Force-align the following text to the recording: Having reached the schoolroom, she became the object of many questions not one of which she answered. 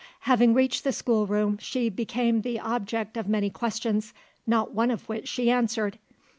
Having 0.21 0.55
reached 0.55 0.83
the 0.83 0.91
schoolroom, 0.93 1.59
she 1.59 1.87
became 1.87 2.41
the 2.41 2.59
object 2.59 3.17
of 3.17 3.29
many 3.29 3.51
questions 3.51 4.15
not 4.47 4.73
one 4.73 4.89
of 4.89 5.07
which 5.07 5.27
she 5.27 5.51
answered. 5.51 5.99